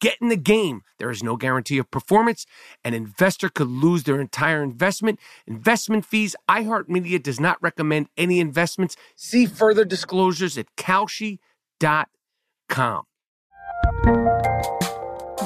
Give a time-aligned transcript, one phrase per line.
[0.00, 0.82] Get in the game.
[0.98, 2.46] There is no guarantee of performance.
[2.84, 5.18] An investor could lose their entire investment.
[5.46, 6.36] Investment fees.
[6.48, 8.96] iHeartMedia does not recommend any investments.
[9.16, 11.38] See further disclosures at Kalshi.com.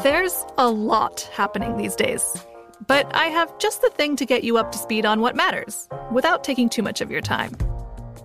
[0.02, 2.36] There's a lot happening these days.
[2.86, 5.88] But I have just the thing to get you up to speed on what matters
[6.12, 7.56] without taking too much of your time.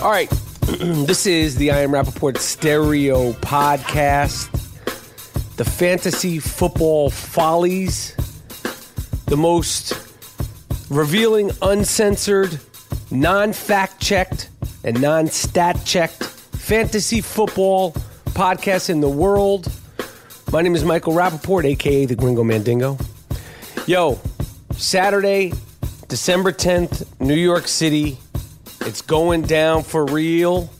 [0.00, 0.30] All right.
[1.06, 4.48] this is the I Am Rapaport Stereo Podcast.
[5.56, 8.14] The Fantasy Football Follies.
[9.26, 9.94] The most
[10.88, 12.60] revealing, uncensored,
[13.10, 14.50] non fact checked,
[14.84, 17.90] and non stat checked fantasy football
[18.26, 19.72] podcast in the world.
[20.52, 22.98] My name is Michael Rapaport, aka the Gringo Mandingo.
[23.88, 24.20] Yo,
[24.76, 25.52] Saturday,
[26.06, 28.16] December 10th, New York City.
[28.88, 30.70] It's going down for real.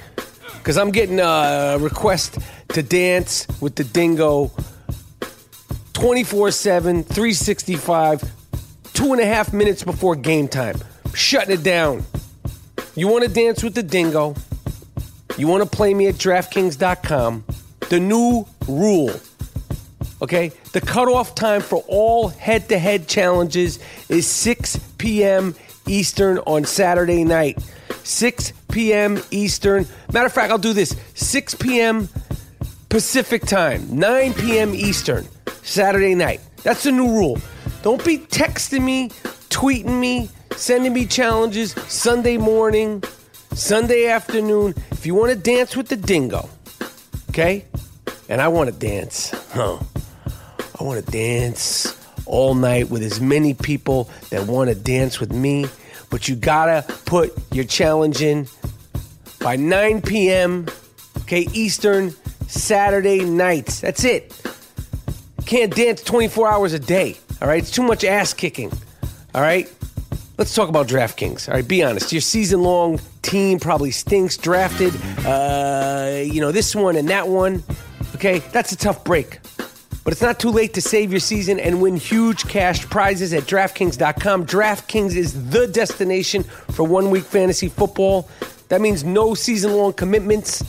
[0.57, 2.39] Because I'm getting a request
[2.69, 4.51] to dance with the dingo
[5.93, 8.23] 24 7, 365,
[8.93, 10.75] two and a half minutes before game time.
[11.13, 12.03] Shutting it down.
[12.95, 14.35] You want to dance with the dingo?
[15.37, 17.43] You want to play me at DraftKings.com?
[17.89, 19.19] The new rule.
[20.21, 20.51] Okay?
[20.73, 23.79] The cutoff time for all head to head challenges
[24.09, 25.55] is 6 p.m.
[25.87, 27.61] Eastern on Saturday night.
[28.03, 29.19] 6 p.m.
[29.31, 29.87] Eastern.
[30.11, 32.09] Matter of fact, I'll do this 6 p.m.
[32.89, 34.75] Pacific time, 9 p.m.
[34.75, 35.27] Eastern.
[35.63, 36.41] Saturday night.
[36.63, 37.37] That's the new rule.
[37.81, 39.09] Don't be texting me,
[39.49, 43.03] tweeting me, sending me challenges Sunday morning,
[43.53, 44.73] Sunday afternoon.
[44.91, 46.49] If you want to dance with the dingo,
[47.29, 47.65] okay?
[48.29, 49.79] And I want to dance, huh?
[50.79, 55.31] I want to dance all night with as many people that want to dance with
[55.31, 55.65] me.
[56.09, 58.47] But you gotta put your challenge in
[59.39, 60.67] by 9 p.m.
[61.21, 62.13] Okay, Eastern
[62.47, 63.81] Saturday nights.
[63.81, 64.31] That's it.
[65.53, 67.15] Can't dance 24 hours a day.
[67.39, 68.71] All right, it's too much ass kicking.
[69.35, 69.71] All right,
[70.39, 71.47] let's talk about DraftKings.
[71.47, 72.11] All right, be honest.
[72.11, 74.35] Your season long team probably stinks.
[74.35, 77.63] Drafted, uh, you know, this one and that one.
[78.15, 79.41] Okay, that's a tough break.
[80.03, 83.43] But it's not too late to save your season and win huge cash prizes at
[83.43, 84.47] DraftKings.com.
[84.47, 88.27] DraftKings is the destination for one week fantasy football.
[88.69, 90.63] That means no season long commitments.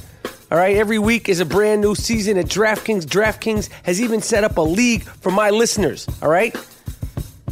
[0.50, 3.06] All right, every week is a brand new season at DraftKings.
[3.06, 6.06] DraftKings has even set up a league for my listeners.
[6.20, 6.54] All right,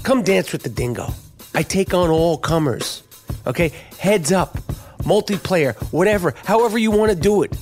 [0.02, 1.08] come dance with the dingo.
[1.54, 3.02] I take on all comers.
[3.46, 4.58] Okay, heads up,
[5.04, 7.56] multiplayer, whatever, however you want to do it.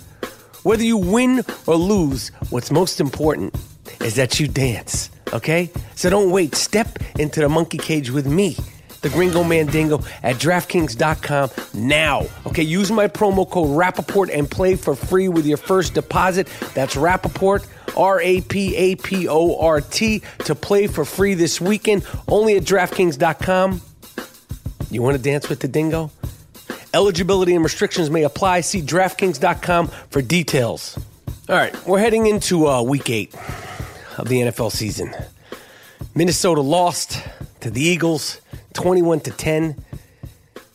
[0.65, 3.55] Whether you win or lose, what's most important
[4.03, 5.71] is that you dance, okay?
[5.95, 6.55] So don't wait.
[6.57, 8.57] Step into the monkey cage with me,
[9.01, 12.27] the Gringo Mandingo, at DraftKings.com now.
[12.47, 16.47] Okay, use my promo code Rapaport and play for free with your first deposit.
[16.75, 17.67] That's Rapaport.
[17.97, 22.57] R A P A P O R T, to play for free this weekend, only
[22.57, 23.81] at DraftKings.com.
[24.91, 26.11] You want to dance with the dingo?
[26.93, 28.61] Eligibility and restrictions may apply.
[28.61, 30.99] See DraftKings.com for details.
[31.49, 33.35] All right, we're heading into uh, week eight
[34.19, 35.15] of the NFL season.
[36.15, 37.23] Minnesota lost
[37.61, 38.41] to the Eagles
[38.75, 39.85] 21 to 10.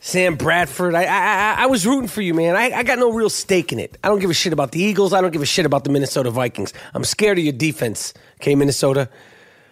[0.06, 2.56] Sam Bradford, I, I, I was rooting for you, man.
[2.56, 3.98] I, I got no real stake in it.
[4.04, 5.14] I don't give a shit about the Eagles.
[5.14, 6.74] I don't give a shit about the Minnesota Vikings.
[6.94, 9.10] I'm scared of your defense, okay, Minnesota.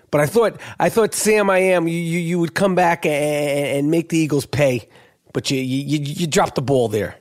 [0.10, 3.14] But I thought, I thought Sam, I am, you, you, you would come back and,
[3.14, 4.90] and make the Eagles pay,
[5.34, 7.16] but you, you, you dropped the ball there.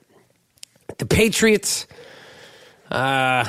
[0.96, 1.87] The Patriots,
[2.90, 3.44] uh,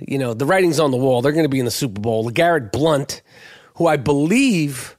[0.00, 1.22] you know, the writing's on the wall.
[1.22, 2.28] They're going to be in the Super Bowl.
[2.30, 3.22] Garrett Blunt,
[3.76, 4.96] who I believe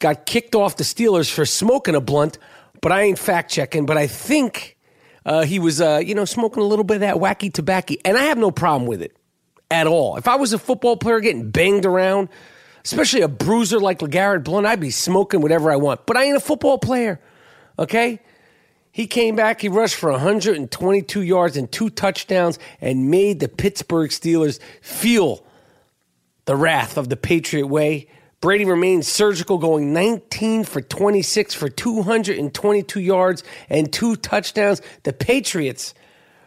[0.00, 2.38] got kicked off the Steelers for smoking a blunt,
[2.80, 3.86] but I ain't fact checking.
[3.86, 4.76] But I think
[5.24, 8.18] uh, he was, uh, you know, smoking a little bit of that wacky tobacco, and
[8.18, 9.16] I have no problem with it
[9.70, 10.16] at all.
[10.16, 12.28] If I was a football player getting banged around,
[12.84, 16.06] especially a bruiser like LeGarrette Blunt, I'd be smoking whatever I want.
[16.06, 17.20] But I ain't a football player,
[17.78, 18.20] okay?
[18.92, 24.10] He came back, he rushed for 122 yards and two touchdowns and made the Pittsburgh
[24.10, 25.44] Steelers feel
[26.46, 28.08] the wrath of the Patriot way.
[28.40, 34.80] Brady remains surgical, going 19 for 26 for 222 yards and two touchdowns.
[35.02, 35.92] The Patriots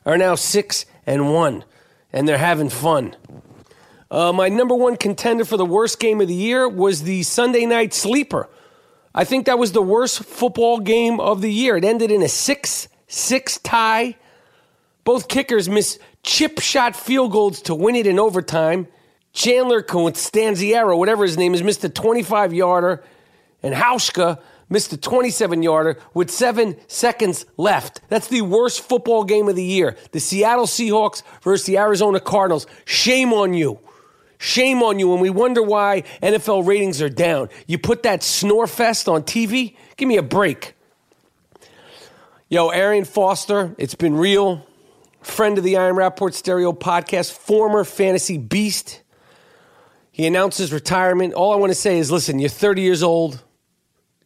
[0.04, 1.64] are now 6 and 1,
[2.12, 3.16] and they're having fun.
[4.10, 7.66] Uh, my number one contender for the worst game of the year was the Sunday
[7.68, 8.50] night sleeper.
[9.14, 11.78] I think that was the worst football game of the year.
[11.78, 14.16] It ended in a 6 6 tie.
[15.04, 18.88] Both kickers missed chip shot field goals to win it in overtime.
[19.34, 23.04] Chandler Constanziero, whatever his name is, missed a 25 yarder,
[23.64, 24.40] and Hauschka
[24.70, 28.02] missed a 27 yarder with seven seconds left.
[28.10, 29.98] That's the worst football game of the year.
[30.12, 32.68] The Seattle Seahawks versus the Arizona Cardinals.
[32.86, 33.80] Shame on you.
[34.38, 35.14] Shame on you.
[35.14, 37.50] And we wonder why NFL ratings are down.
[37.68, 39.76] You put that snore fest on TV?
[39.96, 40.76] Give me a break.
[42.50, 44.68] Yo, Arian Foster, it's been real.
[45.22, 49.03] Friend of the I Am Rapaport Stereo podcast, former fantasy beast.
[50.14, 51.34] He announced his retirement.
[51.34, 53.44] All I want to say is listen, you're 30 years old,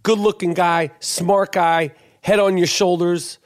[0.03, 3.39] good looking guy, smart guy, head on your shoulders,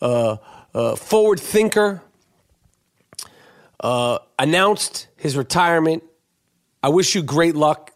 [0.00, 0.36] uh,
[0.72, 2.00] uh, forward thinker.
[3.80, 6.04] Uh, announced his retirement.
[6.84, 7.90] I wish you great luck.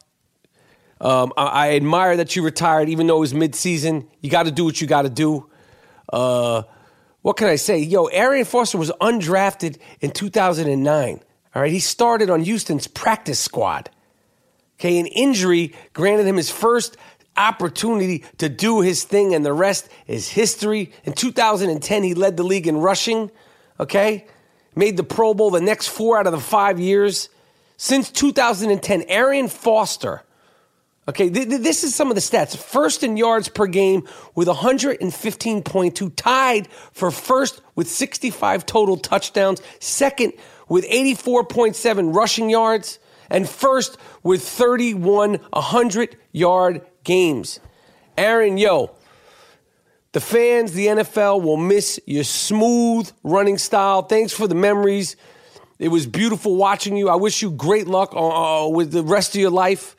[1.01, 4.09] Um, I, I, admire that you retired, even though it was midseason.
[4.21, 5.49] You got to do what you got to do.
[6.13, 6.63] Uh,
[7.23, 7.79] what can I say?
[7.79, 11.21] Yo, Arian Foster was undrafted in 2009.
[11.57, 13.89] All right, he started on Houston's practice squad.
[14.79, 16.99] Okay, an injury granted him his first
[17.35, 20.93] opportunity to do his thing, and the rest is history.
[21.05, 23.31] In 2010, he led the league in rushing.
[23.81, 24.27] Okay,
[24.75, 27.31] made the Pro Bowl the next four out of the five years.
[27.79, 30.25] Since 2010, Arian Foster,
[31.09, 32.55] okay, th- th- this is some of the stats.
[32.55, 40.35] First in yards per game with 115.2, tied for first with 65 total touchdowns, second
[40.69, 42.99] with 84.7 rushing yards,
[43.31, 47.61] and first with 31 100 yard games.
[48.19, 48.91] Aaron, yo,
[50.13, 54.03] the fans, the NFL will miss your smooth running style.
[54.03, 55.17] Thanks for the memories.
[55.79, 57.11] It was beautiful watching you.
[57.11, 59.95] I wish you great luck uh, with the rest of your life.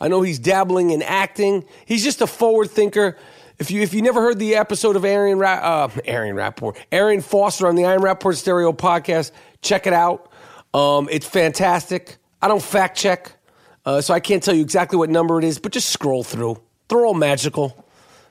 [0.00, 1.64] I know he's dabbling in acting.
[1.84, 3.18] He's just a forward thinker.
[3.58, 7.20] If you if you never heard the episode of Aaron Ra- uh, Arian Rapport, Arian
[7.20, 10.30] Foster on the I Am Rapaport Stereo podcast, check it out.
[10.74, 12.18] Um, it's fantastic.
[12.40, 13.32] I don't fact check,
[13.84, 16.60] uh, so I can't tell you exactly what number it is, but just scroll through.
[16.88, 17.84] They're all magical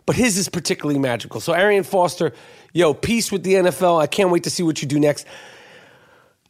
[0.07, 1.39] but his is particularly magical.
[1.41, 2.33] So, Arian Foster,
[2.73, 4.01] yo, peace with the NFL.
[4.01, 5.27] I can't wait to see what you do next.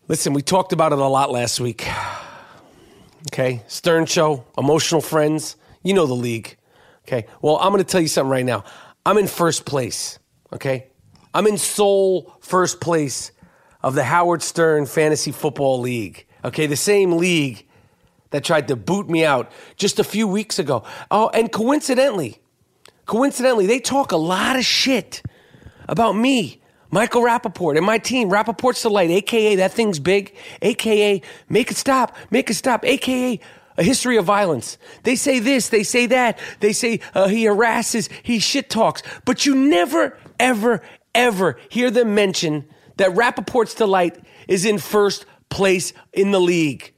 [0.07, 1.86] Listen, we talked about it a lot last week.
[3.34, 5.57] Okay, Stern Show, Emotional Friends.
[5.84, 6.55] You know the league.
[7.07, 8.63] Okay, well, I'm going to tell you something right now.
[9.05, 10.19] I'm in first place.
[10.53, 10.88] Okay,
[11.34, 13.31] I'm in sole first place
[13.88, 16.25] of the Howard Stern Fantasy Football League.
[16.44, 17.65] Okay, the same league
[18.32, 20.84] that tried to boot me out just a few weeks ago.
[21.10, 22.41] Oh, and coincidentally,
[23.06, 25.22] coincidentally, they talk a lot of shit
[25.88, 31.72] about me, Michael Rapaport, and my team, Rapaport's Delight, aka that thing's big, aka make
[31.72, 33.39] it stop, make it stop, aka
[33.77, 34.77] a history of violence.
[35.03, 39.46] They say this, they say that, they say uh, he harasses, he shit talks, but
[39.46, 40.82] you never, ever,
[41.15, 42.65] ever hear them mention
[42.98, 46.94] that Rapaport's Delight is in first place in the league.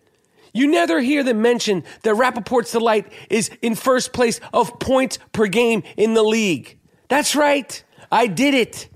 [0.54, 5.48] You never hear them mention that Rapaport's Delight is in first place of points per
[5.48, 6.80] game in the league.
[7.08, 7.84] That's right.
[8.12, 8.90] I did it.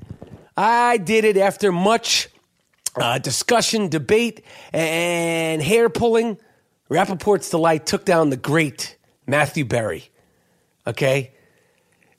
[0.58, 2.30] I did it after much
[2.96, 6.38] uh, discussion, debate, and hair pulling.
[6.90, 10.10] Rappaport's Delight took down the great Matthew Berry.
[10.86, 11.34] Okay?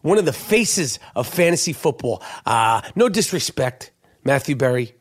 [0.03, 2.23] One of the faces of fantasy football.
[2.45, 3.91] Uh, no disrespect,
[4.25, 4.95] Matthew Berry.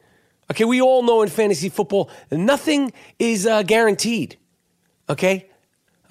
[0.52, 4.38] Okay, we all know in fantasy football, nothing is uh, guaranteed.
[5.10, 5.50] Okay?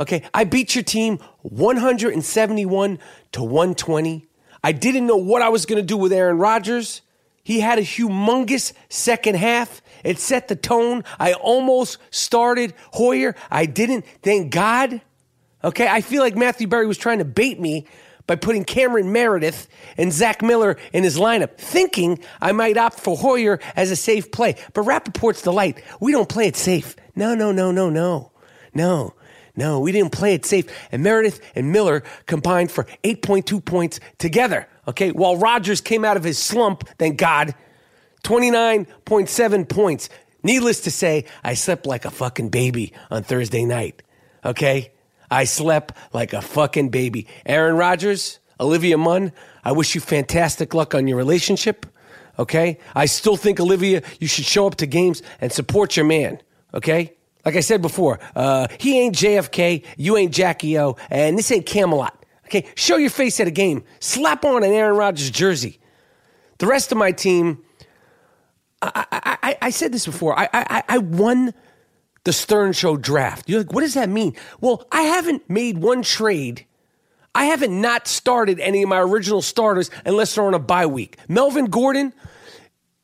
[0.01, 2.99] Okay, I beat your team 171
[3.33, 4.27] to 120.
[4.65, 7.03] I didn't know what I was going to do with Aaron Rodgers.
[7.45, 9.83] He had a humongous second half.
[10.05, 11.05] It set the tone.
[11.19, 13.35] I almost started Hoyer.
[13.51, 14.05] I didn't.
[14.23, 15.01] Thank God.
[15.65, 17.87] Okay, I feel like Matthew Berry was trying to bait me
[18.27, 23.17] by putting Cameron Meredith and Zach Miller in his lineup, thinking I might opt for
[23.17, 24.57] Hoyer as a safe play.
[24.73, 25.83] But Rapaport's Delight.
[26.01, 26.97] We don't play it safe.
[27.15, 28.33] No, no, no, no, no.
[28.75, 29.15] No,
[29.55, 30.67] no, we didn't play it safe.
[30.91, 34.67] And Meredith and Miller combined for 8.2 points together.
[34.89, 37.55] Okay, while Rodgers came out of his slump, thank God,
[38.25, 40.09] 29.7 points.
[40.43, 44.03] Needless to say, I slept like a fucking baby on Thursday night.
[44.45, 44.93] Okay?
[45.33, 47.27] I slept like a fucking baby.
[47.47, 49.33] Aaron Rodgers, Olivia Munn,
[49.65, 51.87] I wish you fantastic luck on your relationship.
[52.39, 52.79] Okay?
[52.95, 56.39] I still think, Olivia, you should show up to games and support your man.
[56.75, 57.15] Okay?
[57.47, 61.67] Like I said before, uh, he ain't JFK, you ain't Jackie O, and this ain't
[61.67, 62.25] Camelot.
[62.47, 63.83] Okay, show your face at a game.
[63.99, 65.81] Slap on an Aaron Rodgers jersey.
[66.59, 67.65] The rest of my team,
[68.83, 70.39] I, I, I, I said this before.
[70.39, 71.55] I, I, I won
[72.25, 73.49] the Stern Show draft.
[73.49, 74.35] You're like, what does that mean?
[74.61, 76.67] Well, I haven't made one trade.
[77.35, 81.17] I haven't not started any of my original starters unless they're on a bye week.
[81.29, 82.13] Melvin Gordon,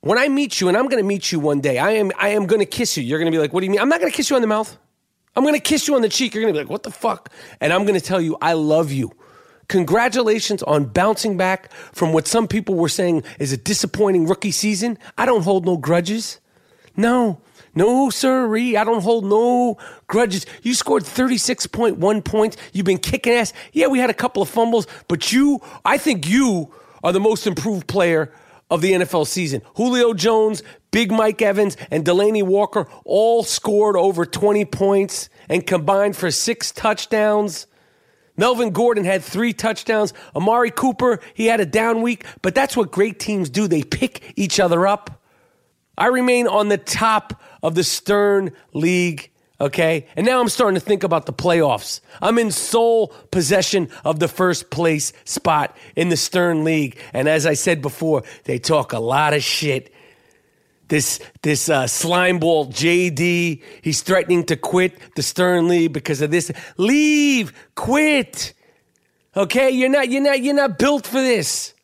[0.00, 2.30] when I meet you, and I'm going to meet you one day, I am I
[2.30, 3.02] am going to kiss you.
[3.02, 3.80] You're going to be like, what do you mean?
[3.80, 4.76] I'm not going to kiss you on the mouth.
[5.34, 6.34] I'm going to kiss you on the cheek.
[6.34, 7.32] You're going to be like, what the fuck?
[7.60, 9.12] And I'm going to tell you, I love you.
[9.68, 14.98] Congratulations on bouncing back from what some people were saying is a disappointing rookie season.
[15.16, 16.40] I don't hold no grudges.
[16.98, 17.40] No,
[17.76, 18.76] no, sirree.
[18.76, 19.78] I don't hold no
[20.08, 20.44] grudges.
[20.62, 22.56] You scored 36.1 points.
[22.72, 23.52] You've been kicking ass.
[23.72, 26.74] Yeah, we had a couple of fumbles, but you, I think you
[27.04, 28.32] are the most improved player
[28.68, 29.62] of the NFL season.
[29.76, 36.16] Julio Jones, Big Mike Evans, and Delanie Walker all scored over 20 points and combined
[36.16, 37.68] for six touchdowns.
[38.36, 40.12] Melvin Gordon had three touchdowns.
[40.34, 43.68] Amari Cooper, he had a down week, but that's what great teams do.
[43.68, 45.17] They pick each other up.
[45.98, 50.06] I remain on the top of the Stern League, okay?
[50.16, 52.00] And now I'm starting to think about the playoffs.
[52.22, 56.98] I'm in sole possession of the first place spot in the Stern League.
[57.12, 59.92] And as I said before, they talk a lot of shit
[60.88, 63.62] this this uh, slimeball JD.
[63.82, 66.50] He's threatening to quit the Stern League because of this.
[66.76, 68.54] Leave, quit.
[69.36, 71.74] Okay, you're not you're not you're not built for this.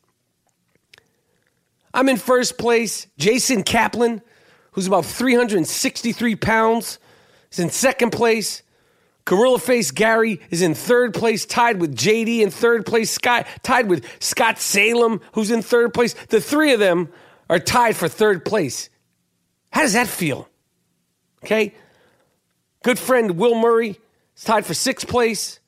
[1.94, 3.06] I'm in first place.
[3.16, 4.20] Jason Kaplan,
[4.72, 6.98] who's about 363 pounds,
[7.52, 8.62] is in second place.
[9.24, 13.88] Gorilla Face Gary is in third place, tied with JD in third place, Scott, tied
[13.88, 16.14] with Scott Salem, who's in third place.
[16.28, 17.08] The three of them
[17.48, 18.90] are tied for third place.
[19.70, 20.48] How does that feel?
[21.42, 21.74] Okay.
[22.82, 23.98] Good friend Will Murray
[24.36, 25.58] is tied for sixth place.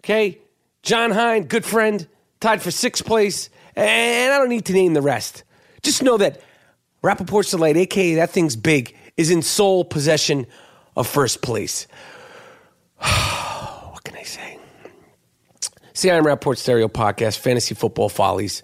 [0.00, 0.38] Okay.
[0.82, 2.06] John Hein, good friend,
[2.40, 3.48] tied for sixth place.
[3.74, 5.44] And I don't need to name the rest.
[5.82, 6.40] Just know that
[7.02, 10.46] Rapaport's Delight, aka that thing's big, is in sole possession
[10.96, 11.86] of first place.
[12.98, 14.58] what can I say?
[15.92, 18.62] See, I'm Rapaport Stereo Podcast, Fantasy Football Follies.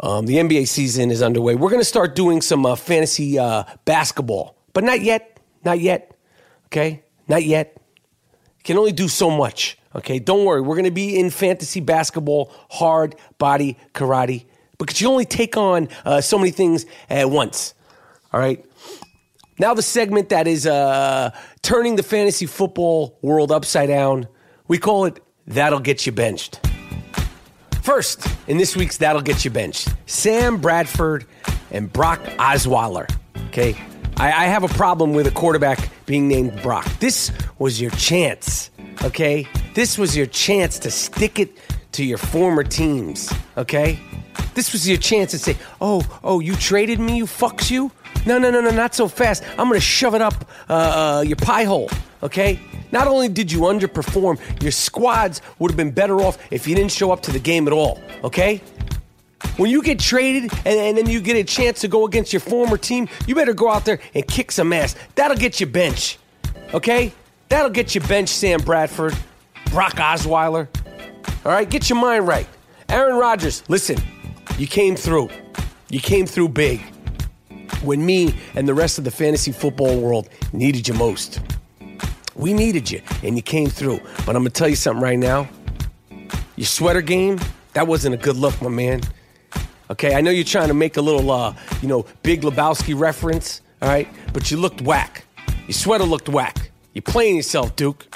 [0.00, 1.54] Um, the NBA season is underway.
[1.54, 5.40] We're going to start doing some uh, fantasy uh, basketball, but not yet.
[5.64, 6.14] Not yet.
[6.66, 7.02] Okay?
[7.28, 7.76] Not yet.
[8.62, 9.78] Can only do so much.
[9.94, 10.18] Okay?
[10.18, 10.60] Don't worry.
[10.60, 14.44] We're going to be in fantasy basketball, hard body karate,
[14.78, 17.74] because you only take on uh, so many things at once.
[18.32, 18.64] All right?
[19.58, 21.30] Now, the segment that is uh,
[21.62, 24.28] turning the fantasy football world upside down.
[24.68, 26.60] We call it That'll Get You Benched.
[27.82, 31.24] First, in this week's That'll Get You Benched, Sam Bradford
[31.70, 33.08] and Brock Osweiler.
[33.48, 33.76] Okay,
[34.18, 36.84] I, I have a problem with a quarterback being named Brock.
[36.98, 38.70] This was your chance.
[39.04, 41.56] Okay, this was your chance to stick it
[41.96, 43.32] to your former teams.
[43.56, 43.98] Okay,
[44.54, 47.90] this was your chance to say, "Oh, oh, you traded me, you fucks you."
[48.26, 49.42] No, no, no, no, not so fast.
[49.58, 51.90] I'm gonna shove it up uh, uh, your pie hole.
[52.22, 52.58] Okay.
[52.92, 56.92] Not only did you underperform, your squads would have been better off if you didn't
[56.92, 58.00] show up to the game at all.
[58.24, 58.62] Okay.
[59.56, 62.40] When you get traded and, and, then you get a chance to go against your
[62.40, 64.96] former team, you better go out there and kick some ass.
[65.14, 66.18] That'll get you bench.
[66.74, 67.12] Okay?
[67.48, 69.16] That'll get you bench, Sam Bradford,
[69.70, 70.68] Brock Osweiler.
[71.44, 71.68] All right?
[71.68, 72.48] Get your mind right.
[72.88, 73.98] Aaron Rodgers, listen,
[74.58, 75.28] you came through.
[75.88, 76.80] You came through big
[77.82, 81.40] when me and the rest of the fantasy football world needed you most.
[82.34, 84.00] We needed you, and you came through.
[84.26, 85.48] But I'm going to tell you something right now.
[86.56, 87.40] Your sweater game,
[87.72, 89.00] that wasn't a good look, my man.
[89.90, 93.62] Okay, I know you're trying to make a little, uh, you know, Big Lebowski reference,
[93.80, 94.08] all right?
[94.32, 95.24] But you looked whack.
[95.66, 96.70] Your sweater looked whack.
[96.92, 98.06] You're playing yourself, Duke.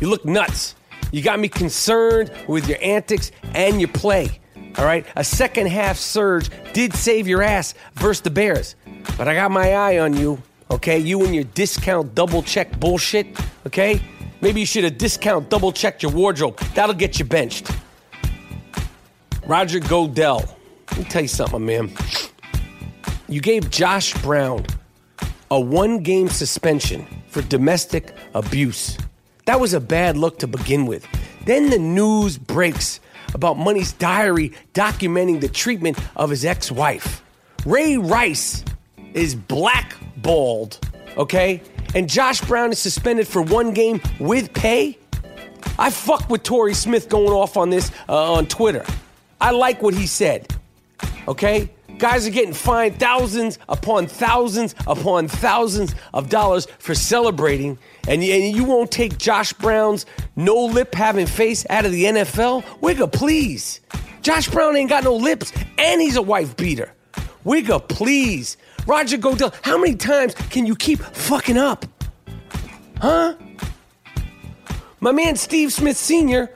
[0.00, 0.74] You look nuts.
[1.12, 4.40] You got me concerned with your antics and your play.
[4.78, 8.76] All right, a second half surge did save your ass versus the Bears,
[9.18, 10.40] but I got my eye on you.
[10.70, 13.26] Okay, you and your discount double check bullshit.
[13.66, 14.00] Okay,
[14.40, 16.56] maybe you should have discount double checked your wardrobe.
[16.74, 17.70] That'll get you benched.
[19.46, 20.44] Roger Goodell.
[20.90, 21.90] Let me tell you something, man.
[23.28, 24.64] You gave Josh Brown
[25.50, 28.96] a one game suspension for domestic abuse.
[29.50, 31.04] That was a bad look to begin with.
[31.44, 33.00] Then the news breaks
[33.34, 37.20] about Money's diary documenting the treatment of his ex wife.
[37.66, 38.64] Ray Rice
[39.12, 40.78] is blackballed,
[41.16, 41.62] okay?
[41.96, 44.96] And Josh Brown is suspended for one game with pay?
[45.80, 48.86] I fuck with Torrey Smith going off on this uh, on Twitter.
[49.40, 50.46] I like what he said,
[51.26, 51.68] okay?
[52.00, 58.56] Guys are getting fined thousands upon thousands upon thousands of dollars for celebrating, and and
[58.56, 62.62] you won't take Josh Brown's no lip having face out of the NFL?
[62.80, 63.80] Wigga, please.
[64.22, 66.90] Josh Brown ain't got no lips, and he's a wife beater.
[67.44, 68.56] Wigga, please.
[68.86, 71.84] Roger Goodell, how many times can you keep fucking up?
[72.96, 73.34] Huh?
[75.00, 76.48] My man Steve Smith Sr.,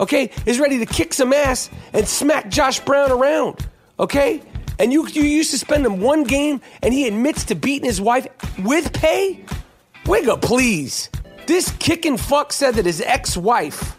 [0.00, 3.64] okay, is ready to kick some ass and smack Josh Brown around,
[4.00, 4.42] okay?
[4.78, 8.00] And you, you used to spend him one game and he admits to beating his
[8.00, 9.44] wife with pay?
[10.04, 11.10] Wigga, please.
[11.46, 13.96] This kicking fuck said that his ex wife,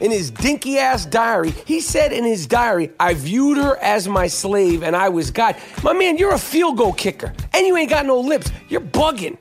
[0.00, 4.26] in his dinky ass diary, he said in his diary, I viewed her as my
[4.26, 5.56] slave and I was God.
[5.82, 8.52] My man, you're a field goal kicker and you ain't got no lips.
[8.68, 9.38] You're bugging.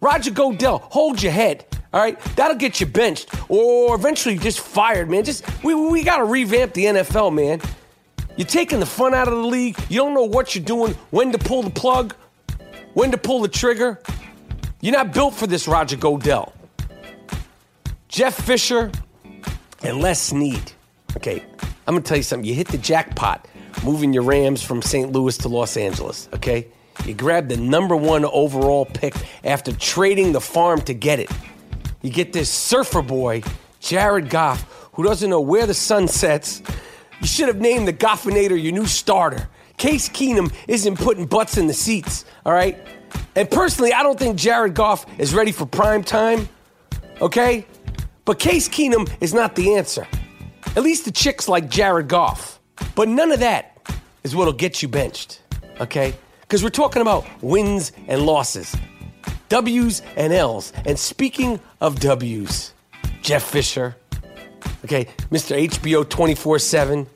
[0.00, 1.64] Roger Goodell, hold your head.
[1.92, 5.24] All right, that'll get you benched or eventually just fired, man.
[5.24, 7.60] Just we we gotta revamp the NFL, man.
[8.36, 9.78] You're taking the fun out of the league.
[9.88, 12.14] You don't know what you're doing, when to pull the plug,
[12.94, 14.00] when to pull the trigger.
[14.80, 16.52] You're not built for this, Roger Goodell.
[18.08, 18.90] Jeff Fisher
[19.82, 20.72] and Les Snead.
[21.16, 21.42] Okay,
[21.86, 22.48] I'm gonna tell you something.
[22.48, 23.46] You hit the jackpot
[23.84, 25.12] moving your Rams from St.
[25.12, 26.68] Louis to Los Angeles, okay?
[27.04, 29.14] You grab the number one overall pick
[29.44, 31.30] after trading the farm to get it.
[32.00, 33.42] You get this surfer boy,
[33.80, 36.62] Jared Goff, who doesn't know where the sun sets.
[37.22, 39.48] You should have named the Goffinator your new starter.
[39.76, 42.76] Case Keenum isn't putting butts in the seats, all right?
[43.36, 46.48] And personally, I don't think Jared Goff is ready for prime time,
[47.20, 47.64] okay?
[48.24, 50.04] But Case Keenum is not the answer.
[50.74, 52.58] At least the chicks like Jared Goff.
[52.96, 53.86] But none of that
[54.24, 55.42] is what'll get you benched,
[55.80, 56.14] okay?
[56.40, 58.74] Because we're talking about wins and losses,
[59.48, 60.72] W's and L's.
[60.84, 62.72] And speaking of W's,
[63.22, 63.94] Jeff Fisher,
[64.84, 65.68] okay, Mr.
[65.68, 67.06] HBO 24 7,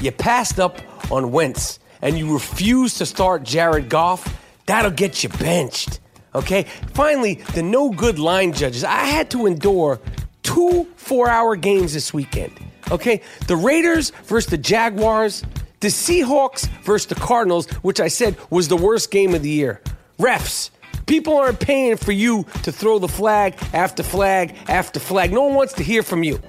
[0.00, 0.78] you passed up
[1.10, 4.38] on Wentz and you refused to start Jared Goff.
[4.66, 6.00] That'll get you benched.
[6.34, 6.64] Okay?
[6.94, 8.84] Finally, the no good line judges.
[8.84, 10.00] I had to endure
[10.42, 12.52] two four hour games this weekend.
[12.90, 13.20] Okay?
[13.46, 15.42] The Raiders versus the Jaguars,
[15.80, 19.80] the Seahawks versus the Cardinals, which I said was the worst game of the year.
[20.18, 20.70] Refs,
[21.06, 25.32] people aren't paying for you to throw the flag after flag after flag.
[25.32, 26.40] No one wants to hear from you.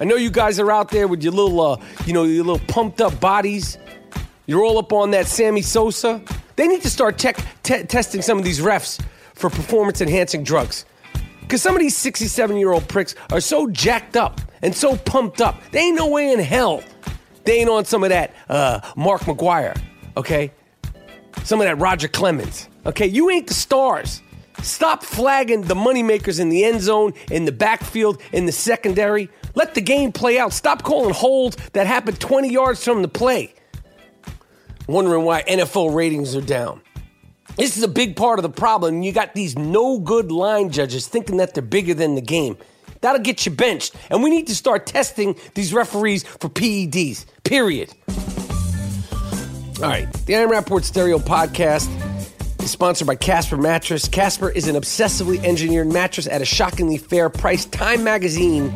[0.00, 2.66] I know you guys are out there with your little, uh, you know, your little
[2.66, 3.78] pumped up bodies.
[4.46, 6.22] You're all up on that Sammy Sosa.
[6.56, 9.02] They need to start te- testing some of these refs
[9.34, 10.84] for performance enhancing drugs.
[11.40, 15.40] Because some of these 67 year old pricks are so jacked up and so pumped
[15.40, 15.60] up.
[15.72, 16.82] They ain't no way in hell
[17.44, 19.80] they ain't on some of that uh, Mark McGwire,
[20.16, 20.52] okay?
[21.44, 23.06] Some of that Roger Clemens, okay?
[23.06, 24.22] You ain't the stars.
[24.62, 29.30] Stop flagging the moneymakers in the end zone, in the backfield, in the secondary.
[29.54, 30.52] Let the game play out.
[30.52, 33.54] Stop calling holds that happened 20 yards from the play.
[34.86, 36.82] Wondering why NFL ratings are down.
[37.56, 39.02] This is a big part of the problem.
[39.02, 42.56] You got these no good line judges thinking that they're bigger than the game.
[43.00, 43.94] That'll get you benched.
[44.10, 47.92] And we need to start testing these referees for PEDs, period.
[49.82, 51.88] All right, the I Am Rapaport Stereo Podcast
[52.64, 54.08] is sponsored by Casper Mattress.
[54.08, 57.64] Casper is an obsessively engineered mattress at a shockingly fair price.
[57.66, 58.74] Time Magazine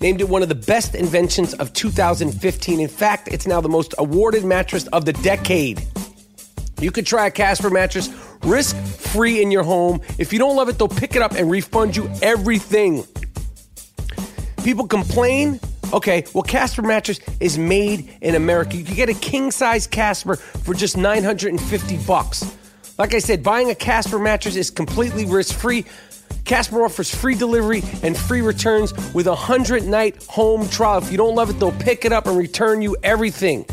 [0.00, 2.80] named it one of the best inventions of 2015.
[2.80, 5.86] In fact, it's now the most awarded mattress of the decade.
[6.80, 8.08] You could try a Casper mattress
[8.42, 10.00] risk free in your home.
[10.18, 13.04] If you don't love it, they'll pick it up and refund you everything.
[14.64, 15.60] People complain.
[15.92, 18.76] Okay, well, Casper mattress is made in America.
[18.76, 22.56] You can get a king size Casper for just 950 bucks.
[23.02, 25.84] Like I said, buying a Casper mattress is completely risk free.
[26.44, 30.98] Casper offers free delivery and free returns with a 100 night home trial.
[30.98, 33.66] If you don't love it, they'll pick it up and return you everything.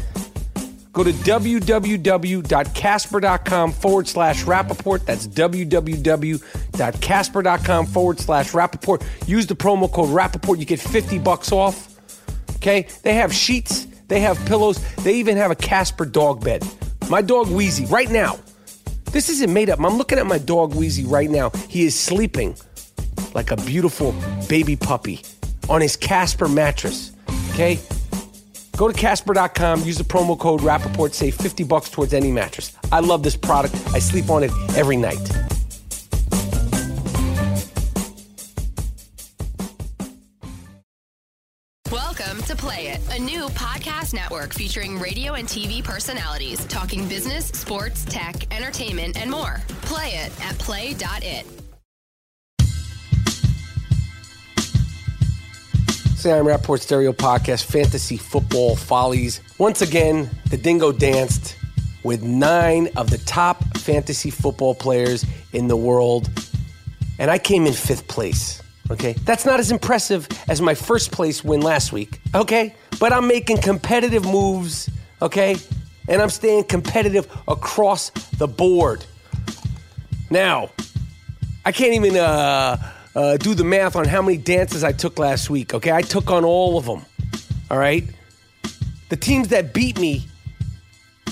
[0.93, 5.05] Go to www.casper.com forward slash Rapaport.
[5.05, 9.27] That's www.casper.com forward slash Rapaport.
[9.27, 10.57] Use the promo code Rapaport.
[10.57, 11.95] You get 50 bucks off.
[12.55, 12.87] Okay?
[13.03, 16.67] They have sheets, they have pillows, they even have a Casper dog bed.
[17.11, 18.39] My dog Wheezy, right now,
[19.11, 19.79] this isn't made up.
[19.79, 21.51] I'm looking at my dog Wheezy right now.
[21.67, 22.55] He is sleeping
[23.33, 24.13] like a beautiful
[24.47, 25.21] baby puppy
[25.69, 27.11] on his Casper mattress.
[27.51, 27.79] Okay?
[28.77, 32.73] Go to Casper.com, use the promo code Rapaport, save 50 bucks towards any mattress.
[32.91, 33.75] I love this product.
[33.93, 35.19] I sleep on it every night.
[44.09, 49.61] Podcast network featuring radio and TV personalities talking business, sports, tech, entertainment, and more.
[49.83, 51.45] Play it at play.it.
[56.15, 59.39] Sam Rapaport Stereo Podcast, Fantasy Football Follies.
[59.57, 61.55] Once again, the Dingo danced
[62.03, 66.29] with nine of the top fantasy football players in the world,
[67.19, 68.58] and I came in fifth place.
[68.91, 72.19] Okay, that's not as impressive as my first place win last week.
[72.33, 74.89] Okay, but I'm making competitive moves.
[75.21, 75.57] Okay,
[76.07, 79.05] and I'm staying competitive across the board.
[80.31, 80.69] Now,
[81.65, 82.77] I can't even uh,
[83.15, 85.73] uh, do the math on how many dances I took last week.
[85.75, 87.05] Okay, I took on all of them.
[87.69, 88.03] All right,
[89.09, 90.25] the teams that beat me.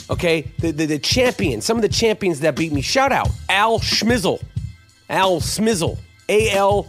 [0.10, 2.82] Okay, the, the, the champions, some of the champions that beat me.
[2.82, 4.42] Shout out Al Schmizzle,
[5.10, 5.98] Al Smizzle,
[6.30, 6.88] A L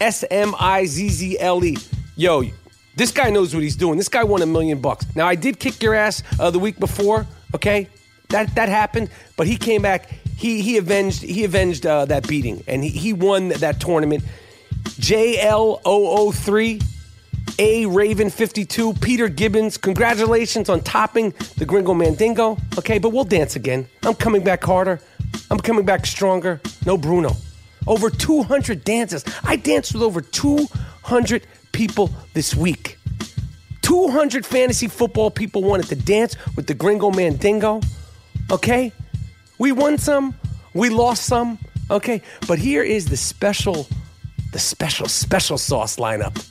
[0.00, 1.76] S M I Z Z L E.
[2.16, 2.44] Yo,
[2.96, 3.96] this guy knows what he's doing.
[3.98, 5.06] This guy won a million bucks.
[5.14, 7.26] Now I did kick your ass uh, the week before.
[7.54, 7.88] Okay,
[8.28, 10.08] that that happened, but he came back.
[10.36, 14.24] He he avenged he avenged uh, that beating, and he, he won that tournament.
[14.84, 16.82] JL003,
[17.58, 19.76] A Raven 52, Peter Gibbons.
[19.76, 22.56] Congratulations on topping the Gringo Mandingo.
[22.78, 23.86] Okay, but we'll dance again.
[24.04, 25.00] I'm coming back harder.
[25.50, 26.60] I'm coming back stronger.
[26.86, 27.36] No Bruno.
[27.86, 29.24] Over 200 dances.
[29.44, 32.98] I danced with over 200 people this week.
[33.82, 37.80] 200 fantasy football people wanted to dance with the Gringo Mandingo.
[38.50, 38.92] Okay?
[39.58, 40.34] We won some,
[40.74, 41.58] we lost some.
[41.90, 42.22] Okay?
[42.48, 43.86] But here is the special,
[44.52, 46.44] the special, special sauce lineup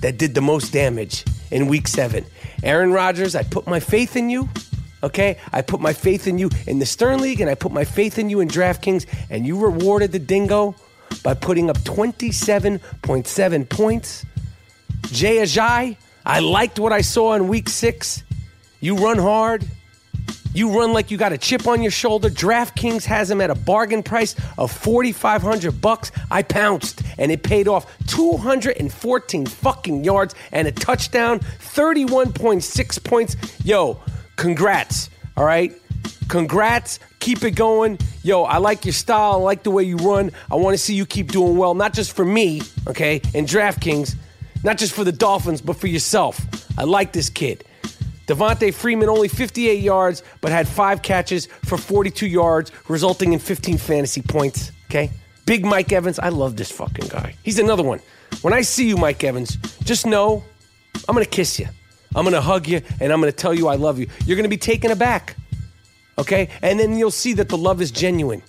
[0.00, 2.24] that did the most damage in week seven.
[2.64, 4.48] Aaron Rodgers, I put my faith in you.
[5.02, 7.84] Okay, I put my faith in you in the Stern League, and I put my
[7.84, 10.76] faith in you in DraftKings, and you rewarded the Dingo
[11.22, 14.24] by putting up 27.7 points.
[15.06, 18.22] Jay Ajayi, I liked what I saw in week six.
[18.80, 19.66] You run hard.
[20.54, 22.28] You run like you got a chip on your shoulder.
[22.28, 26.12] DraftKings has him at a bargain price of 4500 bucks.
[26.30, 33.36] I pounced and it paid off 214 fucking yards and a touchdown, 31.6 points.
[33.64, 33.98] Yo,
[34.36, 35.10] congrats.
[35.36, 35.72] All right?
[36.28, 36.98] Congrats.
[37.20, 37.98] Keep it going.
[38.22, 39.32] Yo, I like your style.
[39.32, 40.30] I like the way you run.
[40.50, 44.16] I want to see you keep doing well, not just for me, okay, in DraftKings,
[44.64, 46.40] not just for the Dolphins, but for yourself.
[46.78, 47.64] I like this kid.
[48.26, 53.78] Devonta Freeman only 58 yards, but had five catches for 42 yards, resulting in 15
[53.78, 54.72] fantasy points.
[54.90, 55.10] Okay?
[55.44, 56.18] Big Mike Evans.
[56.18, 57.34] I love this fucking guy.
[57.42, 58.00] He's another one.
[58.42, 60.44] When I see you, Mike Evans, just know
[61.08, 61.66] I'm to kiss you.
[62.14, 64.06] I'm going to hug you, and I'm going to tell you I love you.
[64.26, 65.36] You're going to be taken aback.
[66.18, 66.48] Okay?
[66.60, 68.42] And then you'll see that the love is genuine.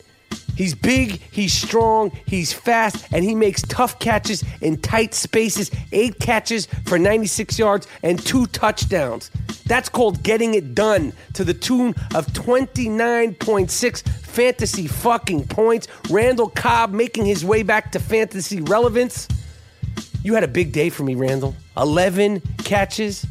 [0.56, 5.72] He's big, he's strong, he's fast, and he makes tough catches in tight spaces.
[5.92, 9.32] Eight catches for 96 yards and two touchdowns.
[9.66, 15.88] That's called getting it done to the tune of 29.6 fantasy fucking points.
[16.10, 19.28] Randall Cobb making his way back to fantasy relevance.
[20.24, 21.56] You had a big day for me, Randall.
[21.78, 23.26] 11 catches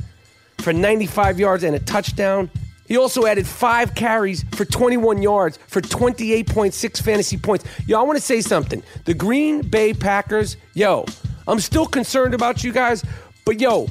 [0.62, 2.50] for 95 yards and a touchdown.
[2.86, 7.64] He also added five carries for 21 yards for 28.6 fantasy points.
[7.86, 8.82] Yo, I want to say something.
[9.04, 11.06] The Green Bay Packers, yo,
[11.46, 13.04] I'm still concerned about you guys,
[13.44, 13.88] but yo,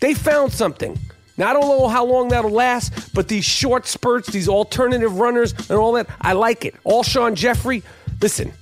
[0.00, 0.98] they found something.
[1.36, 5.52] Now, I don't know how long that'll last, but these short spurts, these alternative runners,
[5.52, 6.74] and all that, I like it.
[6.84, 7.82] Alshon Jeffery,
[8.20, 8.52] listen,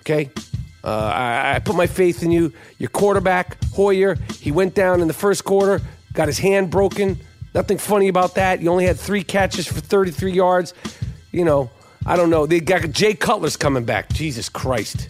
[0.00, 0.30] okay?
[0.82, 2.52] Uh, I, I put my faith in you.
[2.78, 5.82] Your quarterback, Hoyer, he went down in the first quarter,
[6.16, 7.20] got his hand broken.
[7.54, 8.60] Nothing funny about that.
[8.60, 10.74] You only had three catches for 33 yards.
[11.30, 11.70] You know,
[12.04, 12.46] I don't know.
[12.46, 14.12] They got Jay Cutler's coming back.
[14.12, 15.08] Jesus Christ.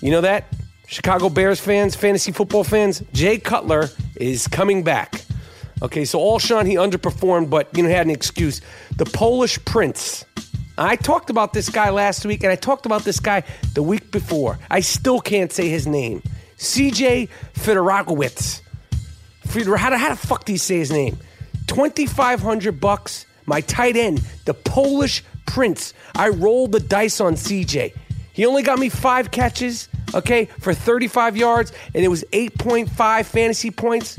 [0.00, 0.44] You know that?
[0.86, 5.22] Chicago Bears fans, fantasy football fans, Jay Cutler is coming back.
[5.82, 8.60] Okay, so Alshon, he underperformed, but, you know, he had an excuse.
[8.96, 10.24] The Polish Prince.
[10.78, 13.42] I talked about this guy last week, and I talked about this guy
[13.74, 14.58] the week before.
[14.70, 16.22] I still can't say his name.
[16.58, 18.60] CJ Fedorowicz.
[19.64, 21.18] How the, how the fuck do you say his name?
[21.66, 23.26] 2500 bucks.
[23.46, 25.94] My tight end, the Polish Prince.
[26.14, 27.94] I rolled the dice on CJ.
[28.32, 33.70] He only got me five catches, okay, for 35 yards, and it was 8.5 fantasy
[33.70, 34.18] points.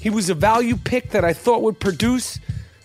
[0.00, 2.38] He was a value pick that I thought would produce.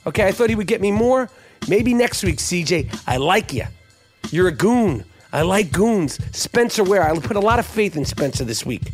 [0.08, 1.30] Okay, I thought he would get me more.
[1.68, 3.04] Maybe next week, CJ.
[3.06, 3.66] I like you.
[4.32, 5.06] You're a goon.
[5.32, 6.20] I like goons.
[6.36, 7.04] Spencer Ware.
[7.04, 8.92] I put a lot of faith in Spencer this week.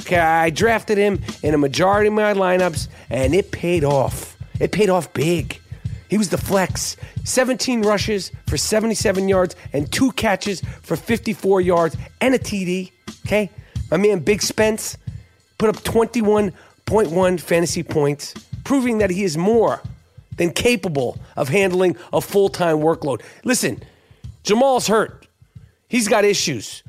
[0.00, 4.36] Okay, I drafted him in a majority of my lineups, and it paid off.
[4.58, 5.60] It paid off big.
[6.08, 6.96] He was the flex.
[7.24, 12.92] 17 rushes for 77 yards and two catches for 54 yards and a TD.
[13.24, 13.50] Okay,
[13.90, 14.98] my man Big Spence
[15.58, 19.80] put up 21.1 fantasy points, proving that he is more
[20.36, 23.22] than capable of handling a full time workload.
[23.44, 23.82] Listen,
[24.42, 25.26] Jamal's hurt.
[25.88, 26.82] He's got issues.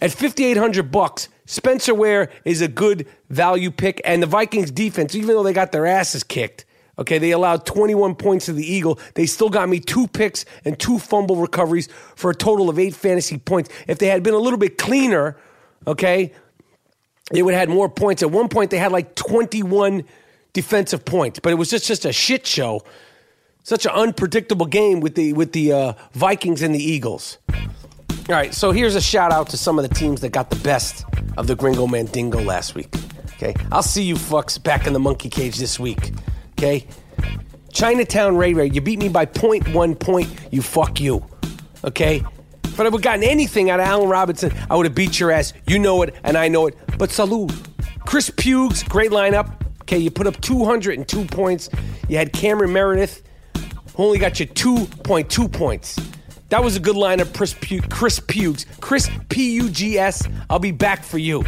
[0.00, 5.28] At 5800 bucks, Spencer Ware is a good value pick and the Vikings defense even
[5.28, 6.64] though they got their asses kicked,
[6.98, 8.98] okay, they allowed 21 points to the Eagle.
[9.14, 12.94] They still got me two picks and two fumble recoveries for a total of 8
[12.94, 13.70] fantasy points.
[13.86, 15.36] If they had been a little bit cleaner,
[15.86, 16.32] okay,
[17.30, 18.22] they would have had more points.
[18.22, 20.04] At one point they had like 21
[20.52, 22.82] defensive points, but it was just just a shit show.
[23.62, 27.38] Such an unpredictable game with the with the uh, Vikings and the Eagles.
[28.28, 30.56] All right, so here's a shout out to some of the teams that got the
[30.56, 31.04] best
[31.36, 32.92] of the Gringo Mandingo last week.
[33.34, 36.10] Okay, I'll see you fucks back in the monkey cage this week.
[36.58, 36.88] Okay,
[37.72, 40.28] Chinatown Ray Ray, you beat me by point one point.
[40.50, 41.24] You fuck you.
[41.84, 42.24] Okay,
[42.64, 45.30] if I would have gotten anything out of Allen Robinson, I would have beat your
[45.30, 45.52] ass.
[45.68, 46.76] You know it, and I know it.
[46.98, 47.52] But salute,
[48.06, 49.54] Chris Pugs, great lineup.
[49.82, 51.70] Okay, you put up 202 points.
[52.08, 53.22] You had Cameron Meredith,
[53.94, 55.96] who only got you 2.2 points.
[56.48, 58.66] That was a good lineup, Chris, Pug- Chris Pugs.
[58.80, 60.28] Chris P U G S.
[60.48, 61.44] I'll be back for you.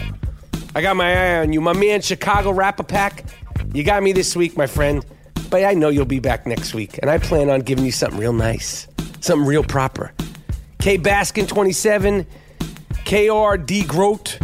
[0.74, 1.60] I got my eye on you.
[1.60, 3.24] My man, Chicago Rapper Pack.
[3.72, 5.04] You got me this week, my friend.
[5.50, 6.98] But I know you'll be back next week.
[7.00, 8.86] And I plan on giving you something real nice,
[9.20, 10.12] something real proper.
[10.80, 12.26] K Baskin 27,
[13.04, 14.38] KR D Grote,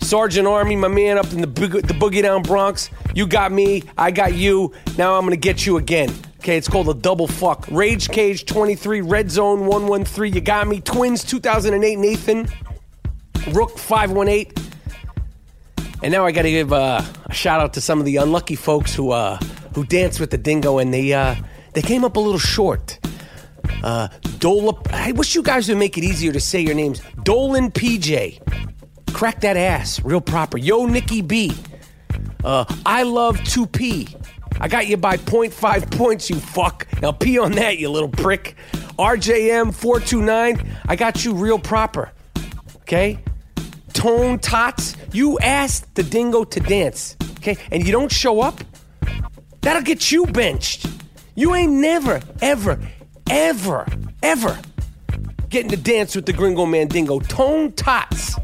[0.00, 2.88] Sergeant Army, my man up in the, the Boogie Down Bronx.
[3.14, 4.72] You got me, I got you.
[4.96, 6.12] Now I'm going to get you again.
[6.48, 7.66] Okay, it's called a double fuck.
[7.70, 10.80] Rage Cage 23, Red Zone 113, you got me.
[10.80, 12.48] Twins 2008, Nathan.
[13.52, 14.54] Rook 518.
[16.02, 18.54] And now I got to give uh, a shout out to some of the unlucky
[18.54, 19.36] folks who uh,
[19.74, 21.34] who danced with the dingo and they uh,
[21.74, 22.98] they came up a little short.
[23.82, 24.08] Uh,
[24.90, 27.02] I wish you guys would make it easier to say your names.
[27.24, 30.56] Dolan PJ, crack that ass, real proper.
[30.56, 31.52] Yo, Nikki B.
[32.42, 34.14] Uh, I love 2P.
[34.60, 36.86] I got you by 0.5 points, you fuck.
[37.00, 38.56] Now pee on that, you little prick.
[38.98, 42.10] RJM429, I got you real proper.
[42.82, 43.20] Okay?
[43.92, 47.16] Tone Tots, you asked the dingo to dance.
[47.38, 47.56] Okay?
[47.70, 48.60] And you don't show up?
[49.60, 50.86] That'll get you benched.
[51.34, 52.80] You ain't never, ever,
[53.30, 53.86] ever,
[54.22, 54.58] ever
[55.48, 57.20] getting to dance with the Gringo Mandingo.
[57.20, 58.36] Tone Tots.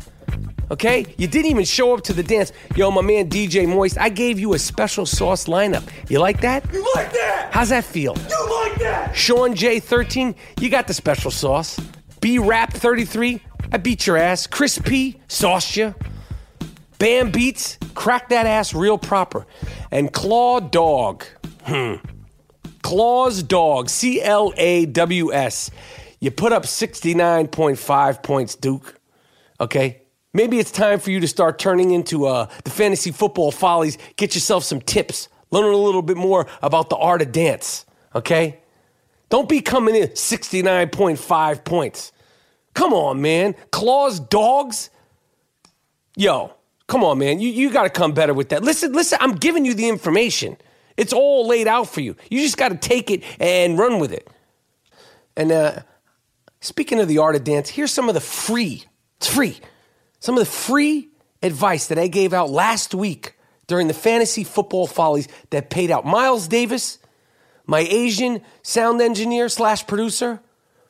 [0.70, 1.06] Okay?
[1.16, 2.52] You didn't even show up to the dance.
[2.76, 5.88] Yo, my man DJ Moist, I gave you a special sauce lineup.
[6.08, 6.64] You like that?
[6.72, 7.48] You like that?
[7.52, 8.16] How's that feel?
[8.28, 9.14] You like that?
[9.14, 11.78] Sean J13, you got the special sauce.
[12.20, 13.40] B Rap 33,
[13.72, 14.46] I beat your ass.
[14.46, 15.94] Chris P, sauced you.
[16.98, 19.46] Bam Beats, crack that ass real proper.
[19.90, 21.24] And Claw Dog,
[21.64, 21.96] hmm.
[22.82, 25.70] Claws Dog, C L A W S.
[26.20, 28.98] You put up 69.5 points, Duke.
[29.60, 30.02] Okay?
[30.34, 33.96] Maybe it's time for you to start turning into uh, the fantasy football follies.
[34.16, 35.28] Get yourself some tips.
[35.52, 37.86] Learn a little bit more about the art of dance.
[38.16, 38.58] Okay?
[39.28, 42.12] Don't be coming in 69.5 points.
[42.74, 43.54] Come on, man.
[43.70, 44.90] Claws, dogs.
[46.16, 46.52] Yo,
[46.88, 47.38] come on, man.
[47.38, 48.64] You, you got to come better with that.
[48.64, 50.56] Listen, listen, I'm giving you the information.
[50.96, 52.16] It's all laid out for you.
[52.28, 54.28] You just got to take it and run with it.
[55.36, 55.82] And uh,
[56.60, 58.84] speaking of the art of dance, here's some of the free,
[59.16, 59.58] it's free,
[60.24, 61.10] some of the free
[61.42, 66.06] advice that I gave out last week during the fantasy football follies that paid out.
[66.06, 66.98] Miles Davis,
[67.66, 70.40] my Asian sound engineer slash producer,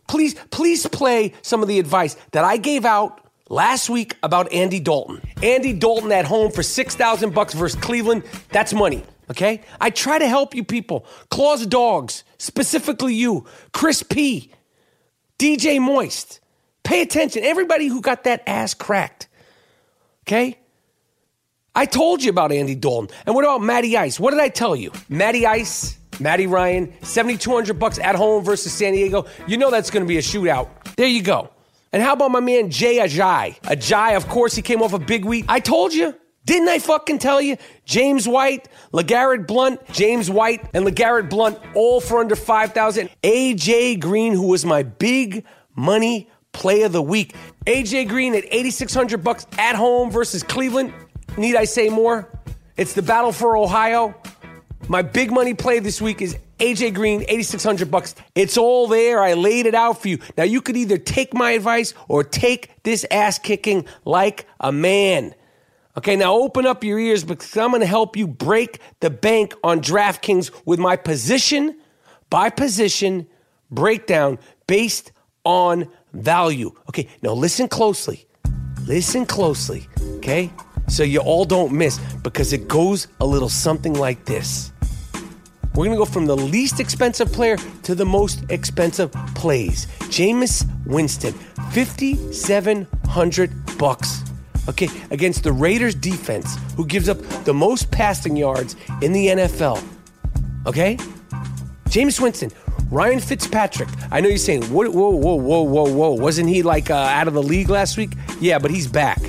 [0.06, 4.78] please, please play some of the advice that I gave out last week about Andy
[4.78, 5.20] Dalton.
[5.42, 9.02] Andy Dalton at home for 6,000 bucks versus Cleveland, that's money.
[9.30, 9.62] Okay?
[9.80, 11.06] I try to help you people.
[11.30, 14.52] Claus Dogs, specifically you, Chris P,
[15.40, 16.38] DJ Moist.
[16.84, 17.42] Pay attention.
[17.42, 19.28] Everybody who got that ass cracked.
[20.22, 20.58] Okay?
[21.74, 23.14] I told you about Andy Dalton.
[23.26, 24.20] And what about Matty Ice?
[24.20, 24.92] What did I tell you?
[25.08, 29.26] Matty Ice, Matty Ryan, 7,200 bucks at home versus San Diego.
[29.48, 30.68] You know that's going to be a shootout.
[30.96, 31.50] There you go.
[31.92, 33.60] And how about my man Jay Ajayi?
[33.62, 35.46] Ajayi, of course, he came off a big week.
[35.48, 36.14] I told you.
[36.44, 37.56] Didn't I fucking tell you?
[37.86, 43.08] James White, LeGarrette Blount, James White, and LeGarrette Blount all for under 5,000.
[43.22, 45.44] AJ Green, who was my big
[45.74, 47.34] money play of the week.
[47.66, 50.94] AJ Green at 8,600 bucks at home versus Cleveland.
[51.36, 52.30] Need I say more?
[52.76, 54.14] It's the battle for Ohio.
[54.88, 58.14] My big money play this week is AJ Green, 8,600 bucks.
[58.34, 59.22] It's all there.
[59.22, 60.18] I laid it out for you.
[60.36, 65.34] Now you could either take my advice or take this ass kicking like a man.
[65.96, 69.54] Okay, now open up your ears because I'm going to help you break the bank
[69.62, 71.78] on DraftKings with my position
[72.30, 73.26] by position
[73.70, 75.12] breakdown based
[75.44, 76.70] on value.
[76.88, 78.26] Okay, now listen closely.
[78.86, 80.50] Listen closely, okay?
[80.88, 84.72] So you all don't miss because it goes a little something like this.
[85.74, 89.86] We're going to go from the least expensive player to the most expensive plays.
[90.08, 91.32] Jameis Winston,
[91.72, 94.24] 5700 bucks
[94.68, 99.82] okay, against the Raiders defense, who gives up the most passing yards in the NFL.
[100.66, 100.96] Okay?
[101.86, 102.50] Jameis Winston,
[102.94, 103.88] Ryan Fitzpatrick.
[104.12, 106.12] I know you're saying, whoa, whoa, whoa, whoa, whoa, whoa.
[106.12, 108.12] Wasn't he like uh, out of the league last week?
[108.40, 109.20] Yeah, but he's back.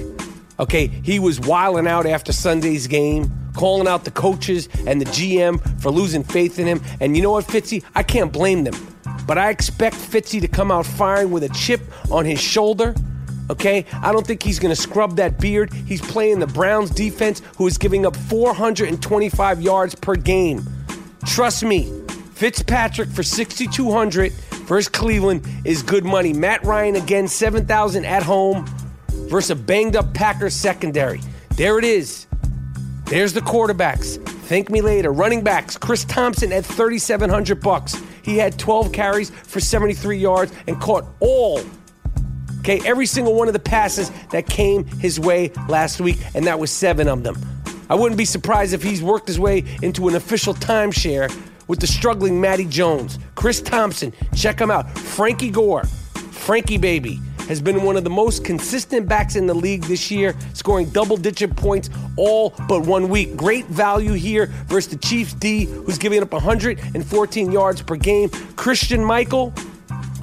[0.59, 5.81] Okay, he was wiling out after Sunday's game, calling out the coaches and the GM
[5.81, 6.79] for losing faith in him.
[6.99, 7.83] And you know what, Fitzy?
[7.95, 8.75] I can't blame them.
[9.25, 12.93] But I expect Fitzy to come out firing with a chip on his shoulder
[13.47, 13.85] Okay?
[13.93, 15.71] I don't think he's going to scrub that beard.
[15.71, 20.65] He's playing the Browns defense, who is giving up 425 yards per game.
[21.27, 22.04] Trust me,
[22.35, 24.31] Fitzpatrick for 6,200
[24.67, 26.33] versus Cleveland is good money.
[26.33, 28.65] Matt Ryan again, 7,000 at home
[29.29, 31.21] versus a banged up Packers secondary.
[31.51, 32.27] There it is.
[33.05, 34.21] There's the quarterbacks.
[34.47, 35.13] Thank me later.
[35.13, 37.95] Running backs, Chris Thompson at 3,700 bucks.
[38.21, 41.61] He had 12 carries for 73 yards and caught all
[42.59, 46.57] Okay, every single one of the passes that came his way last week, and that
[46.57, 47.37] was seven of them.
[47.91, 51.31] I wouldn't be surprised if he's worked his way into an official timeshare
[51.67, 54.13] with the struggling Matty Jones, Chris Thompson.
[54.35, 54.89] Check him out.
[54.97, 59.83] Frankie Gore, Frankie Baby, has been one of the most consistent backs in the league
[59.83, 63.35] this year, scoring double digit points all but one week.
[63.35, 68.29] Great value here versus the Chiefs D, who's giving up 114 yards per game.
[68.55, 69.53] Christine Michael,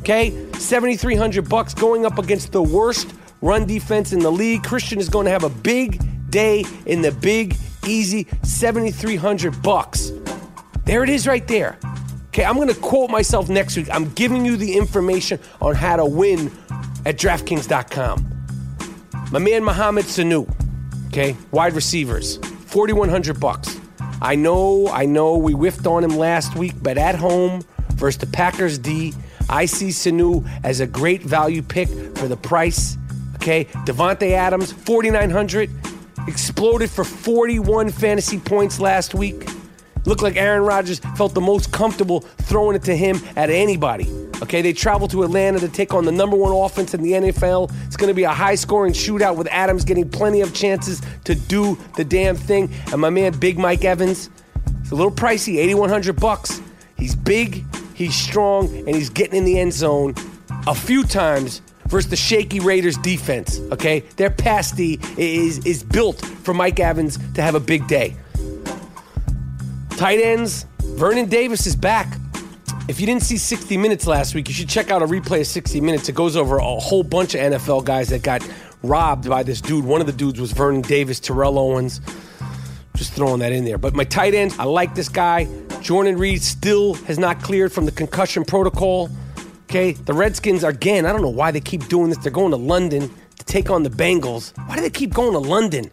[0.03, 4.65] Okay, 7,300 bucks going up against the worst run defense in the league.
[4.65, 7.55] Christian is going to have a big day in the big
[7.87, 10.11] easy 7,300 bucks.
[10.93, 11.79] There it is right there.
[12.29, 13.89] Okay, I'm to quote myself next week.
[13.91, 16.53] I'm giving you the information on how to win
[17.07, 18.47] at DraftKings.com.
[19.33, 20.47] My man Mohamed Sanu,
[21.07, 23.81] okay, wide receivers, 4,100 bucks.
[24.21, 27.63] I know, I know we whiffed on him last week, but at home
[27.95, 29.15] versus the Packers D,
[29.49, 32.99] I see Sanu as a great value pick for the price.
[33.37, 35.71] Okay, Davante Adams, 4,900,
[36.29, 39.49] exploded for 41 fantasy points last week.
[40.05, 44.09] Looked like Aaron Rodgers felt the most comfortable throwing it to him at anybody.
[44.43, 47.73] Okay, they travel to Atlanta to take on the number one offense in the NFL.
[47.87, 51.35] It's going to be a high scoring shootout with Adams getting plenty of chances to
[51.35, 52.71] do the damn thing.
[52.91, 54.31] And my man, Big Mike Evans,
[54.81, 56.61] it's a little pricey, 8,100 bucks.
[56.97, 57.65] He's big,
[57.95, 60.15] He's strong and he's getting in the end zone
[60.67, 63.61] a few times versus the shaky Raiders defense.
[63.71, 68.17] Okay, their pasty is is built for Mike Evans to have a big day.
[70.03, 72.19] Tight ends, Vernon Davis is back.
[72.89, 75.47] if you didn't see 60 Minutes last week, you should check out a replay of
[75.47, 76.09] 60 Minutes.
[76.09, 78.45] It goes over a whole bunch of NFL guys that got
[78.83, 79.85] robbed by this dude.
[79.85, 82.01] One of the dudes was Vernon Davis, Terrell Owens.
[82.97, 83.79] Just throwing that in there.
[83.79, 85.47] But my tight end, I like this guy.
[85.81, 89.09] Jordan Reed still has not cleared from the concussion protocol.
[89.71, 92.19] Okay, the Redskins, again, I don't know why they keep doing this.
[92.19, 94.53] They're going to London to take on the Bengals.
[94.67, 95.89] Why do they keep going to London?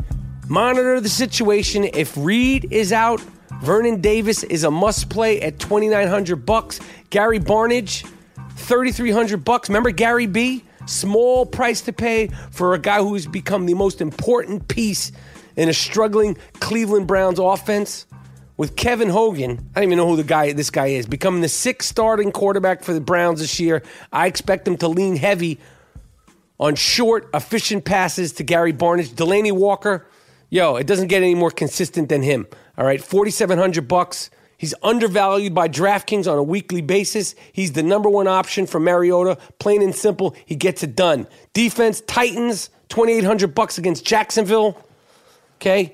[0.47, 1.83] Monitor the situation.
[1.83, 3.21] If Reed is out,
[3.61, 6.79] Vernon Davis is a must play at 2900 bucks.
[7.09, 8.07] Gary Barnidge,
[8.55, 9.69] 3300 bucks.
[9.69, 10.63] Remember Gary B?
[10.85, 15.11] Small price to pay for a guy who's become the most important piece
[15.55, 18.05] in a struggling Cleveland Browns offense
[18.59, 21.47] with Kevin Hogan, I don't even know who the guy this guy is, becoming the
[21.47, 23.81] sixth starting quarterback for the Browns this year.
[24.11, 25.59] I expect him to lean heavy
[26.59, 29.11] on short, efficient passes to Gary Barnidge.
[29.11, 30.05] Delanie Walker,
[30.49, 32.47] yo, it doesn't get any more consistent than him.
[32.79, 34.29] All right, 4700 bucks.
[34.57, 37.35] He's undervalued by DraftKings on a weekly basis.
[37.51, 39.37] He's the number one option for Mariota.
[39.59, 41.27] Plain and simple, he gets it done.
[41.51, 44.81] Defense, Titans, 2800 bucks against Jacksonville.
[45.57, 45.93] Okay?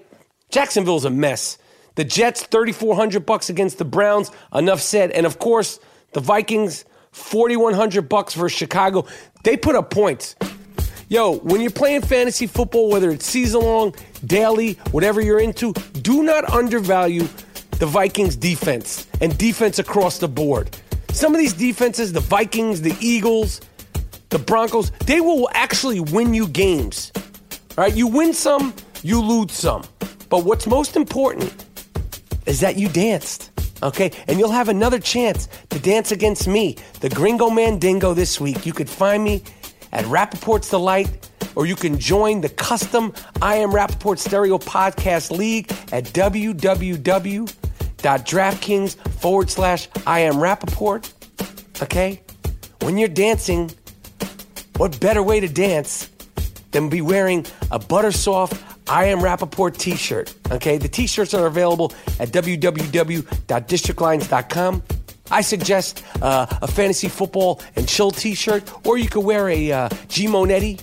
[0.51, 1.57] Jacksonville's a mess.
[1.95, 4.29] The Jets, 3,400 bucks against the Browns.
[4.53, 5.09] Enough said.
[5.09, 5.79] And of course,
[6.11, 9.07] the Vikings, 4,100 bucks versus Chicago.
[9.43, 10.35] They put up points.
[11.07, 13.95] Yo, when you're playing fantasy football, whether it's season long,
[14.27, 17.27] daily, whatever you're into, do not undervalue
[17.79, 20.75] the Vikings defense and defense across the board.
[21.11, 23.61] Some of these defenses, the Vikings, the Eagles,
[24.29, 27.11] the Broncos, they will actually win you games.
[27.77, 28.73] All right, you win some,
[29.03, 29.83] you lose some.
[30.29, 31.65] But what's most important
[32.45, 33.51] is that you danced.
[33.83, 38.65] Okay, and you'll have another chance to dance against me, the Gringo Mandingo, this week.
[38.65, 39.43] You could find me
[39.91, 45.71] at Rapaport's Delight, or you can join the custom I Am Rapaport Stereo Podcast League
[45.91, 51.11] at www.draftkings forward slash I Am Rapaport.
[51.81, 52.21] Okay?
[52.81, 53.71] When you're dancing,
[54.77, 56.09] what better way to dance
[56.71, 60.35] than be wearing a butter soft I am Rapaport t shirt.
[60.51, 64.83] Okay, the t shirts are available at www.districtlines.com.
[65.31, 69.71] I suggest uh, a fantasy football and chill t shirt, or you could wear a
[69.71, 70.79] uh, G Monetti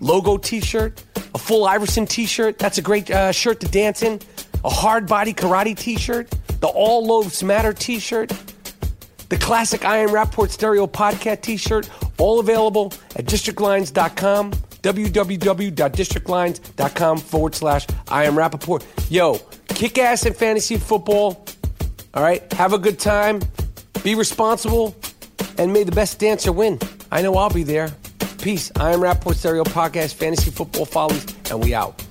[0.00, 1.02] logo t shirt,
[1.34, 2.58] a full Iverson t shirt.
[2.58, 4.20] That's a great uh, shirt to dance in.
[4.64, 6.30] A hard body karate t shirt,
[6.60, 8.32] the All Loaves Matter t shirt,
[9.28, 11.88] the classic I Am Rapaport Stereo podcast t shirt,
[12.18, 14.52] all available at districtlines.com
[14.86, 18.84] www.districtlines.com forward slash I am Rapaport.
[19.10, 21.44] Yo, kick ass in fantasy football.
[22.14, 23.40] All right, have a good time,
[24.04, 24.94] be responsible,
[25.58, 26.78] and may the best dancer win.
[27.10, 27.92] I know I'll be there.
[28.46, 28.70] Peace.
[28.76, 32.05] I am Rapaport Stereo Podcast, Fantasy Football Follies, and we out.